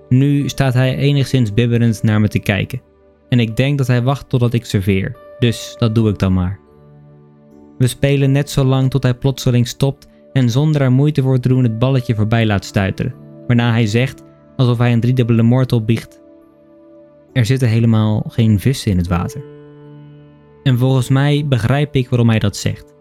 Nu 0.09 0.49
staat 0.49 0.75
hij 0.75 0.97
enigszins 0.97 1.55
bibberend 1.55 2.03
naar 2.03 2.21
me 2.21 2.29
te 2.29 2.39
kijken. 2.39 2.83
En 3.29 3.41
ik 3.41 3.57
denk 3.57 3.79
dat 3.79 3.87
hij 3.87 4.03
wacht 4.03 4.29
totdat 4.29 4.53
ik 4.53 4.65
serveer, 4.65 5.17
dus 5.39 5.75
dat 5.79 5.95
doe 5.95 6.09
ik 6.09 6.19
dan 6.19 6.33
maar. 6.33 6.61
We 7.79 7.87
spelen 7.87 8.33
net 8.33 8.51
zo 8.51 8.65
lang 8.65 8.91
tot 8.91 9.03
hij 9.03 9.15
plotseling 9.15 9.69
stopt 9.69 10.07
en 10.33 10.51
zonder 10.51 10.81
er 10.81 10.93
moeite 10.93 11.23
voor 11.23 11.39
te 11.39 11.49
doen 11.49 11.63
het 11.63 11.79
balletje 11.79 12.15
voorbij 12.15 12.47
laat 12.47 12.65
stuiteren, 12.65 13.15
waarna 13.47 13.71
hij 13.71 13.87
zegt, 13.87 14.23
alsof 14.57 14.79
hij 14.79 14.93
een 14.93 15.01
driedubbele 15.01 15.43
moord 15.43 15.73
opbiecht: 15.73 16.23
Er 17.33 17.45
zitten 17.45 17.69
helemaal 17.69 18.25
geen 18.29 18.61
vissen 18.61 18.91
in 18.91 18.97
het 18.97 19.09
water. 19.09 19.45
En 20.63 20.79
volgens 20.79 21.09
mij 21.09 21.47
begrijp 21.49 21.95
ik 21.95 22.09
waarom 22.09 22.29
hij 22.29 22.39
dat 22.39 22.57
zegt. 22.57 22.95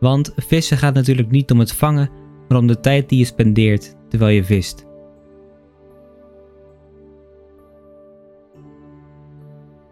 Want 0.00 0.32
vissen 0.36 0.78
gaat 0.78 0.94
natuurlijk 0.94 1.30
niet 1.30 1.50
om 1.50 1.58
het 1.58 1.72
vangen, 1.72 2.10
maar 2.48 2.58
om 2.58 2.66
de 2.66 2.80
tijd 2.80 3.08
die 3.08 3.18
je 3.18 3.24
spendeert 3.24 3.96
terwijl 4.08 4.34
je 4.34 4.44
vist. 4.44 4.88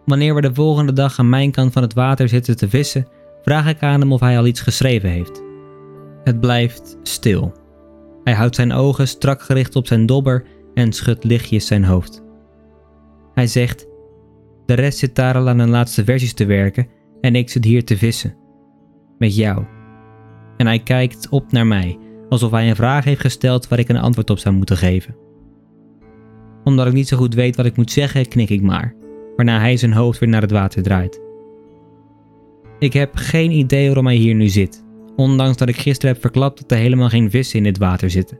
Wanneer 0.05 0.35
we 0.35 0.41
de 0.41 0.53
volgende 0.53 0.93
dag 0.93 1.19
aan 1.19 1.29
mijn 1.29 1.51
kant 1.51 1.73
van 1.73 1.81
het 1.81 1.93
water 1.93 2.29
zitten 2.29 2.57
te 2.57 2.69
vissen, 2.69 3.07
vraag 3.41 3.67
ik 3.67 3.81
aan 3.81 3.99
hem 3.99 4.11
of 4.11 4.19
hij 4.19 4.37
al 4.37 4.45
iets 4.45 4.61
geschreven 4.61 5.09
heeft. 5.09 5.48
Het 6.23 6.39
blijft 6.39 6.97
stil. 7.03 7.53
Hij 8.23 8.33
houdt 8.33 8.55
zijn 8.55 8.71
ogen 8.71 9.07
strak 9.07 9.41
gericht 9.41 9.75
op 9.75 9.87
zijn 9.87 10.05
dobber 10.05 10.45
en 10.73 10.93
schudt 10.93 11.23
lichtjes 11.23 11.67
zijn 11.67 11.83
hoofd. 11.83 12.23
Hij 13.33 13.47
zegt: 13.47 13.87
De 14.65 14.73
rest 14.73 14.97
zit 14.97 15.15
daar 15.15 15.35
al 15.35 15.49
aan 15.49 15.59
een 15.59 15.69
laatste 15.69 16.03
versies 16.03 16.33
te 16.33 16.45
werken 16.45 16.87
En 17.21 17.35
ik 17.35 17.49
zit 17.49 17.65
hier 17.65 17.85
te 17.85 17.97
vissen. 17.97 18.35
Met 19.17 19.35
jou. 19.35 19.65
En 20.57 20.65
hij 20.65 20.79
kijkt 20.79 21.29
op 21.29 21.51
naar 21.51 21.67
mij, 21.67 21.97
alsof 22.29 22.51
hij 22.51 22.69
een 22.69 22.75
vraag 22.75 23.03
heeft 23.03 23.21
gesteld 23.21 23.67
waar 23.67 23.79
ik 23.79 23.89
een 23.89 23.97
antwoord 23.97 24.29
op 24.29 24.39
zou 24.39 24.55
moeten 24.55 24.77
geven. 24.77 25.15
Omdat 26.63 26.87
ik 26.87 26.93
niet 26.93 27.07
zo 27.07 27.17
goed 27.17 27.33
weet 27.33 27.55
wat 27.55 27.65
ik 27.65 27.77
moet 27.77 27.91
zeggen, 27.91 28.27
knik 28.27 28.49
ik 28.49 28.61
maar, 28.61 28.95
waarna 29.35 29.59
hij 29.59 29.77
zijn 29.77 29.93
hoofd 29.93 30.19
weer 30.19 30.29
naar 30.29 30.41
het 30.41 30.51
water 30.51 30.83
draait. 30.83 31.21
Ik 32.79 32.93
heb 32.93 33.15
geen 33.15 33.51
idee 33.51 33.85
waarom 33.85 34.05
hij 34.05 34.15
hier 34.15 34.35
nu 34.35 34.47
zit, 34.47 34.85
ondanks 35.19 35.57
dat 35.57 35.69
ik 35.69 35.77
gisteren 35.77 36.11
heb 36.11 36.21
verklapt 36.21 36.61
dat 36.61 36.71
er 36.71 36.77
helemaal 36.77 37.09
geen 37.09 37.29
vissen 37.29 37.57
in 37.57 37.63
dit 37.63 37.77
water 37.77 38.09
zitten. 38.09 38.39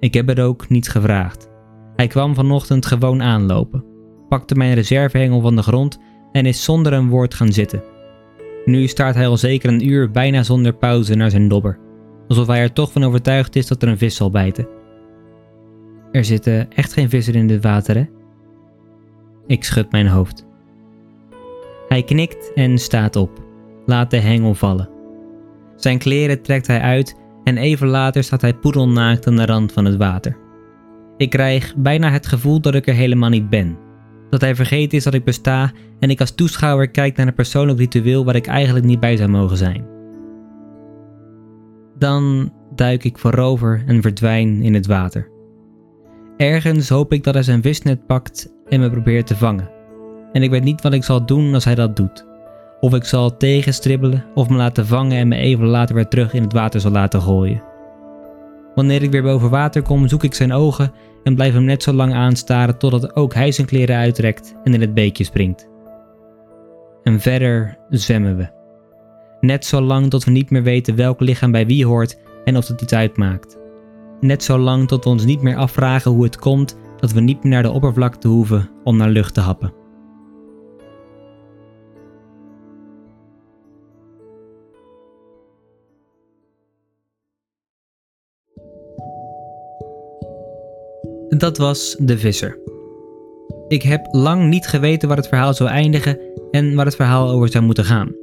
Ik 0.00 0.14
heb 0.14 0.26
het 0.26 0.40
ook 0.40 0.68
niet 0.68 0.88
gevraagd. 0.88 1.50
Hij 1.96 2.06
kwam 2.06 2.34
vanochtend 2.34 2.86
gewoon 2.86 3.22
aanlopen, 3.22 3.84
pakte 4.28 4.54
mijn 4.54 4.74
reservehengel 4.74 5.40
van 5.40 5.56
de 5.56 5.62
grond 5.62 5.98
en 6.32 6.46
is 6.46 6.64
zonder 6.64 6.92
een 6.92 7.08
woord 7.08 7.34
gaan 7.34 7.52
zitten. 7.52 7.82
Nu 8.64 8.86
staart 8.86 9.14
hij 9.14 9.26
al 9.26 9.36
zeker 9.36 9.68
een 9.68 9.88
uur 9.88 10.10
bijna 10.10 10.42
zonder 10.42 10.72
pauze 10.72 11.14
naar 11.14 11.30
zijn 11.30 11.48
dobber, 11.48 11.78
alsof 12.28 12.46
hij 12.46 12.60
er 12.60 12.72
toch 12.72 12.92
van 12.92 13.04
overtuigd 13.04 13.56
is 13.56 13.66
dat 13.66 13.82
er 13.82 13.88
een 13.88 13.98
vis 13.98 14.16
zal 14.16 14.30
bijten. 14.30 14.68
Er 16.12 16.24
zitten 16.24 16.72
echt 16.72 16.92
geen 16.92 17.08
vissen 17.08 17.34
in 17.34 17.46
dit 17.46 17.62
water, 17.62 17.96
hè? 17.96 18.04
Ik 19.46 19.64
schud 19.64 19.92
mijn 19.92 20.08
hoofd. 20.08 20.46
Hij 21.88 22.02
knikt 22.02 22.52
en 22.54 22.78
staat 22.78 23.16
op, 23.16 23.30
laat 23.86 24.10
de 24.10 24.18
hengel 24.18 24.54
vallen. 24.54 24.99
Zijn 25.80 25.98
kleren 25.98 26.42
trekt 26.42 26.66
hij 26.66 26.80
uit 26.80 27.16
en 27.44 27.56
even 27.56 27.88
later 27.88 28.24
staat 28.24 28.40
hij 28.40 28.54
poedelnaakt 28.54 29.26
aan 29.26 29.36
de 29.36 29.46
rand 29.46 29.72
van 29.72 29.84
het 29.84 29.96
water. 29.96 30.36
Ik 31.16 31.30
krijg 31.30 31.74
bijna 31.76 32.10
het 32.10 32.26
gevoel 32.26 32.60
dat 32.60 32.74
ik 32.74 32.86
er 32.86 32.94
helemaal 32.94 33.28
niet 33.28 33.50
ben. 33.50 33.78
Dat 34.30 34.40
hij 34.40 34.54
vergeten 34.54 34.98
is 34.98 35.04
dat 35.04 35.14
ik 35.14 35.24
besta 35.24 35.72
en 35.98 36.10
ik 36.10 36.20
als 36.20 36.34
toeschouwer 36.34 36.90
kijk 36.90 37.16
naar 37.16 37.26
een 37.26 37.34
persoonlijk 37.34 37.78
ritueel 37.78 38.24
waar 38.24 38.34
ik 38.34 38.46
eigenlijk 38.46 38.86
niet 38.86 39.00
bij 39.00 39.16
zou 39.16 39.30
mogen 39.30 39.56
zijn. 39.56 39.86
Dan 41.98 42.52
duik 42.74 43.04
ik 43.04 43.18
voorover 43.18 43.82
en 43.86 44.02
verdwijn 44.02 44.62
in 44.62 44.74
het 44.74 44.86
water. 44.86 45.30
Ergens 46.36 46.88
hoop 46.88 47.12
ik 47.12 47.24
dat 47.24 47.34
hij 47.34 47.42
zijn 47.42 47.62
visnet 47.62 48.06
pakt 48.06 48.52
en 48.68 48.80
me 48.80 48.90
probeert 48.90 49.26
te 49.26 49.36
vangen. 49.36 49.70
En 50.32 50.42
ik 50.42 50.50
weet 50.50 50.62
niet 50.62 50.82
wat 50.82 50.92
ik 50.92 51.04
zal 51.04 51.26
doen 51.26 51.54
als 51.54 51.64
hij 51.64 51.74
dat 51.74 51.96
doet. 51.96 52.28
Of 52.80 52.94
ik 52.94 53.04
zal 53.04 53.36
tegenstribbelen 53.36 54.24
of 54.34 54.48
me 54.48 54.56
laten 54.56 54.86
vangen 54.86 55.18
en 55.18 55.28
me 55.28 55.36
even 55.36 55.66
later 55.66 55.94
weer 55.94 56.08
terug 56.08 56.34
in 56.34 56.42
het 56.42 56.52
water 56.52 56.80
zal 56.80 56.90
laten 56.90 57.22
gooien. 57.22 57.62
Wanneer 58.74 59.02
ik 59.02 59.10
weer 59.10 59.22
boven 59.22 59.50
water 59.50 59.82
kom, 59.82 60.08
zoek 60.08 60.24
ik 60.24 60.34
zijn 60.34 60.52
ogen 60.52 60.92
en 61.22 61.34
blijf 61.34 61.52
hem 61.52 61.64
net 61.64 61.82
zo 61.82 61.92
lang 61.92 62.14
aanstaren 62.14 62.78
totdat 62.78 63.16
ook 63.16 63.34
hij 63.34 63.52
zijn 63.52 63.66
kleren 63.66 63.96
uitrekt 63.96 64.54
en 64.64 64.74
in 64.74 64.80
het 64.80 64.94
beekje 64.94 65.24
springt. 65.24 65.68
En 67.02 67.20
verder 67.20 67.78
zwemmen 67.88 68.36
we. 68.36 68.48
Net 69.40 69.64
zo 69.64 69.80
lang 69.80 70.10
tot 70.10 70.24
we 70.24 70.30
niet 70.30 70.50
meer 70.50 70.62
weten 70.62 70.96
welk 70.96 71.20
lichaam 71.20 71.50
bij 71.50 71.66
wie 71.66 71.86
hoort 71.86 72.18
en 72.44 72.56
of 72.56 72.68
het 72.68 72.80
iets 72.80 72.92
uitmaakt. 72.92 73.58
Net 74.20 74.42
zo 74.42 74.58
lang 74.58 74.88
tot 74.88 75.04
we 75.04 75.10
ons 75.10 75.24
niet 75.24 75.42
meer 75.42 75.56
afvragen 75.56 76.10
hoe 76.10 76.24
het 76.24 76.38
komt 76.38 76.78
dat 76.96 77.12
we 77.12 77.20
niet 77.20 77.42
meer 77.42 77.52
naar 77.52 77.62
de 77.62 77.70
oppervlakte 77.70 78.28
hoeven 78.28 78.70
om 78.84 78.96
naar 78.96 79.08
lucht 79.08 79.34
te 79.34 79.40
happen. 79.40 79.79
Dat 91.40 91.58
was 91.58 91.96
De 91.98 92.18
Visser. 92.18 92.58
Ik 93.68 93.82
heb 93.82 94.06
lang 94.10 94.48
niet 94.48 94.66
geweten 94.66 95.08
waar 95.08 95.16
het 95.16 95.28
verhaal 95.28 95.54
zou 95.54 95.70
eindigen 95.70 96.18
en 96.50 96.74
waar 96.74 96.84
het 96.84 96.96
verhaal 96.96 97.30
over 97.30 97.48
zou 97.48 97.64
moeten 97.64 97.84
gaan. 97.84 98.14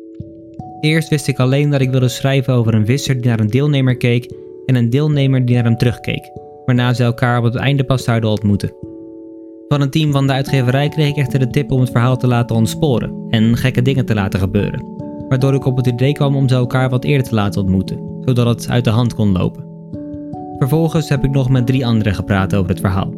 Eerst 0.81 1.09
wist 1.09 1.27
ik 1.27 1.39
alleen 1.39 1.69
dat 1.69 1.81
ik 1.81 1.89
wilde 1.89 2.07
schrijven 2.07 2.53
over 2.53 2.73
een 2.73 2.85
visser 2.85 3.15
die 3.15 3.25
naar 3.25 3.39
een 3.39 3.47
deelnemer 3.47 3.97
keek 3.97 4.31
en 4.65 4.75
een 4.75 4.89
deelnemer 4.89 5.45
die 5.45 5.55
naar 5.55 5.63
hem 5.63 5.77
terugkeek, 5.77 6.31
waarna 6.65 6.93
ze 6.93 7.03
elkaar 7.03 7.37
op 7.37 7.43
het 7.43 7.55
einde 7.55 7.83
pas 7.83 8.03
zouden 8.03 8.29
ontmoeten. 8.29 8.73
Van 9.67 9.81
een 9.81 9.89
team 9.89 10.11
van 10.11 10.27
de 10.27 10.33
uitgeverij 10.33 10.89
kreeg 10.89 11.09
ik 11.09 11.17
echter 11.17 11.39
de 11.39 11.49
tip 11.49 11.71
om 11.71 11.79
het 11.79 11.91
verhaal 11.91 12.17
te 12.17 12.27
laten 12.27 12.55
ontsporen 12.55 13.27
en 13.29 13.57
gekke 13.57 13.81
dingen 13.81 14.05
te 14.05 14.13
laten 14.13 14.39
gebeuren, 14.39 14.85
waardoor 15.29 15.53
ik 15.53 15.65
op 15.65 15.77
het 15.77 15.87
idee 15.87 16.13
kwam 16.13 16.35
om 16.35 16.47
ze 16.47 16.55
elkaar 16.55 16.89
wat 16.89 17.03
eerder 17.03 17.27
te 17.27 17.35
laten 17.35 17.61
ontmoeten, 17.61 18.21
zodat 18.25 18.47
het 18.47 18.69
uit 18.69 18.83
de 18.83 18.89
hand 18.89 19.13
kon 19.13 19.31
lopen. 19.31 19.66
Vervolgens 20.57 21.09
heb 21.09 21.23
ik 21.23 21.31
nog 21.31 21.49
met 21.49 21.65
drie 21.65 21.85
anderen 21.85 22.15
gepraat 22.15 22.55
over 22.55 22.69
het 22.69 22.79
verhaal. 22.79 23.13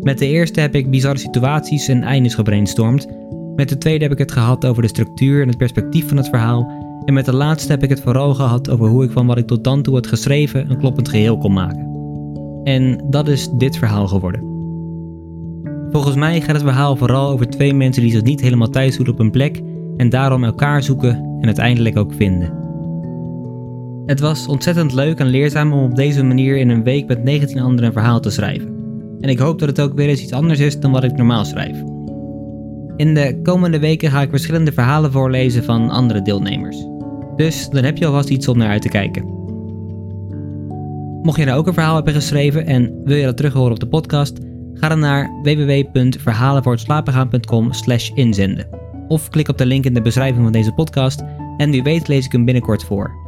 Met 0.00 0.18
de 0.18 0.26
eerste 0.26 0.60
heb 0.60 0.74
ik 0.74 0.90
bizarre 0.90 1.18
situaties 1.18 1.88
en 1.88 2.02
eindes 2.02 2.34
gebrainstormd. 2.34 3.08
Met 3.56 3.68
de 3.68 3.78
tweede 3.78 4.02
heb 4.02 4.12
ik 4.12 4.18
het 4.18 4.32
gehad 4.32 4.66
over 4.66 4.82
de 4.82 4.88
structuur 4.88 5.42
en 5.42 5.48
het 5.48 5.56
perspectief 5.56 6.08
van 6.08 6.16
het 6.16 6.28
verhaal. 6.28 6.70
En 7.04 7.14
met 7.14 7.24
de 7.24 7.34
laatste 7.34 7.72
heb 7.72 7.82
ik 7.82 7.88
het 7.88 8.00
vooral 8.00 8.34
gehad 8.34 8.70
over 8.70 8.88
hoe 8.88 9.04
ik 9.04 9.10
van 9.10 9.26
wat 9.26 9.38
ik 9.38 9.46
tot 9.46 9.64
dan 9.64 9.82
toe 9.82 9.94
had 9.94 10.06
geschreven 10.06 10.70
een 10.70 10.78
kloppend 10.78 11.08
geheel 11.08 11.38
kon 11.38 11.52
maken. 11.52 11.86
En 12.64 13.04
dat 13.10 13.28
is 13.28 13.48
dit 13.50 13.78
verhaal 13.78 14.06
geworden. 14.06 14.54
Volgens 15.90 16.16
mij 16.16 16.40
gaat 16.40 16.54
het 16.54 16.64
verhaal 16.64 16.96
vooral 16.96 17.30
over 17.30 17.48
twee 17.48 17.74
mensen 17.74 18.02
die 18.02 18.10
zich 18.10 18.22
niet 18.22 18.40
helemaal 18.40 18.70
thuis 18.70 18.96
voelen 18.96 19.14
op 19.14 19.20
een 19.20 19.30
plek 19.30 19.62
en 19.96 20.08
daarom 20.08 20.44
elkaar 20.44 20.82
zoeken 20.82 21.14
en 21.14 21.46
uiteindelijk 21.46 21.96
ook 21.96 22.12
vinden. 22.14 22.65
Het 24.06 24.20
was 24.20 24.46
ontzettend 24.46 24.92
leuk 24.92 25.18
en 25.18 25.26
leerzaam 25.26 25.72
om 25.72 25.84
op 25.84 25.94
deze 25.94 26.24
manier 26.24 26.56
in 26.56 26.68
een 26.68 26.82
week 26.82 27.06
met 27.06 27.24
19 27.24 27.60
anderen 27.60 27.86
een 27.86 27.92
verhaal 27.92 28.20
te 28.20 28.30
schrijven. 28.30 28.74
En 29.20 29.28
ik 29.28 29.38
hoop 29.38 29.58
dat 29.58 29.68
het 29.68 29.80
ook 29.80 29.94
weer 29.94 30.08
eens 30.08 30.22
iets 30.22 30.32
anders 30.32 30.60
is 30.60 30.80
dan 30.80 30.92
wat 30.92 31.04
ik 31.04 31.16
normaal 31.16 31.44
schrijf. 31.44 31.82
In 32.96 33.14
de 33.14 33.40
komende 33.42 33.78
weken 33.78 34.10
ga 34.10 34.22
ik 34.22 34.30
verschillende 34.30 34.72
verhalen 34.72 35.12
voorlezen 35.12 35.64
van 35.64 35.90
andere 35.90 36.22
deelnemers. 36.22 36.86
Dus 37.36 37.68
dan 37.68 37.84
heb 37.84 37.96
je 37.96 38.06
alvast 38.06 38.28
iets 38.28 38.48
om 38.48 38.58
naar 38.58 38.68
uit 38.68 38.82
te 38.82 38.88
kijken. 38.88 39.24
Mocht 41.22 41.38
je 41.38 41.44
nou 41.44 41.58
ook 41.58 41.66
een 41.66 41.74
verhaal 41.74 41.94
hebben 41.94 42.14
geschreven 42.14 42.66
en 42.66 43.00
wil 43.04 43.16
je 43.16 43.24
dat 43.24 43.36
terug 43.36 43.52
horen 43.52 43.72
op 43.72 43.80
de 43.80 43.88
podcast, 43.88 44.38
ga 44.74 44.88
dan 44.88 44.98
naar 44.98 45.30
www.verhalenvoorhetslapengaan.com 45.42 47.70
inzenden. 48.14 48.68
Of 49.08 49.28
klik 49.28 49.48
op 49.48 49.58
de 49.58 49.66
link 49.66 49.84
in 49.84 49.94
de 49.94 50.02
beschrijving 50.02 50.42
van 50.42 50.52
deze 50.52 50.72
podcast 50.72 51.22
en 51.56 51.70
wie 51.70 51.82
weet 51.82 52.08
lees 52.08 52.24
ik 52.24 52.32
hem 52.32 52.44
binnenkort 52.44 52.84
voor. 52.84 53.25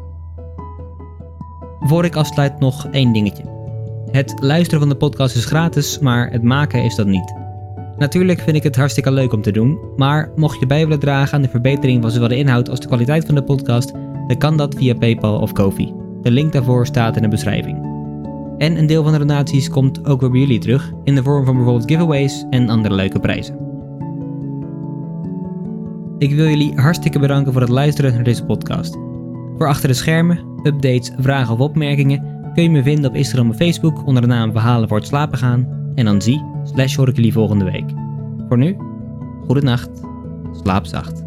Voor 1.80 2.04
ik 2.04 2.16
afsluit 2.16 2.58
nog 2.58 2.86
één 2.90 3.12
dingetje. 3.12 3.42
Het 4.10 4.34
luisteren 4.40 4.80
van 4.80 4.88
de 4.88 4.94
podcast 4.94 5.36
is 5.36 5.44
gratis, 5.44 5.98
maar 5.98 6.30
het 6.30 6.42
maken 6.42 6.84
is 6.84 6.94
dat 6.94 7.06
niet. 7.06 7.34
Natuurlijk 7.96 8.40
vind 8.40 8.56
ik 8.56 8.62
het 8.62 8.76
hartstikke 8.76 9.12
leuk 9.12 9.32
om 9.32 9.42
te 9.42 9.52
doen, 9.52 9.78
maar 9.96 10.30
mocht 10.36 10.60
je 10.60 10.66
bij 10.66 10.82
willen 10.82 10.98
dragen 10.98 11.34
aan 11.34 11.42
de 11.42 11.48
verbetering 11.48 12.02
van 12.02 12.10
zowel 12.10 12.28
de 12.28 12.36
inhoud 12.36 12.70
als 12.70 12.80
de 12.80 12.86
kwaliteit 12.86 13.26
van 13.26 13.34
de 13.34 13.42
podcast, 13.42 13.92
dan 14.26 14.38
kan 14.38 14.56
dat 14.56 14.74
via 14.74 14.94
PayPal 14.94 15.40
of 15.40 15.52
Kofi. 15.52 15.92
De 16.22 16.30
link 16.30 16.52
daarvoor 16.52 16.86
staat 16.86 17.16
in 17.16 17.22
de 17.22 17.28
beschrijving. 17.28 17.86
En 18.58 18.78
een 18.78 18.86
deel 18.86 19.02
van 19.02 19.12
de 19.12 19.18
donaties 19.18 19.70
komt 19.70 20.06
ook 20.06 20.20
weer 20.20 20.30
bij 20.30 20.40
jullie 20.40 20.58
terug, 20.58 20.92
in 21.04 21.14
de 21.14 21.22
vorm 21.22 21.44
van 21.44 21.54
bijvoorbeeld 21.54 21.90
giveaways 21.90 22.44
en 22.50 22.68
andere 22.68 22.94
leuke 22.94 23.20
prijzen. 23.20 23.66
Ik 26.18 26.34
wil 26.34 26.46
jullie 26.46 26.80
hartstikke 26.80 27.18
bedanken 27.18 27.52
voor 27.52 27.60
het 27.60 27.70
luisteren 27.70 28.14
naar 28.14 28.24
deze 28.24 28.44
podcast. 28.44 28.96
Voor 29.56 29.68
achter 29.68 29.88
de 29.88 29.94
schermen, 29.94 30.47
updates, 30.62 31.10
vragen 31.18 31.54
of 31.54 31.60
opmerkingen 31.60 32.36
kun 32.54 32.62
je 32.62 32.70
me 32.70 32.82
vinden 32.82 33.10
op 33.10 33.16
Instagram 33.16 33.50
en 33.50 33.56
Facebook 33.56 34.06
onder 34.06 34.22
de 34.22 34.28
naam 34.28 34.52
Verhalen 34.52 34.88
voor 34.88 34.96
het 34.96 35.06
slapen 35.06 35.38
gaan. 35.38 35.92
En 35.94 36.04
dan 36.04 36.22
zie, 36.22 36.44
slash 36.64 36.96
hoor 36.96 37.08
ik 37.08 37.16
jullie 37.16 37.32
volgende 37.32 37.64
week. 37.64 37.90
Voor 38.48 38.58
nu, 38.58 38.76
goede 39.46 39.62
nacht, 39.62 39.90
slaap 40.62 40.86
zacht. 40.86 41.22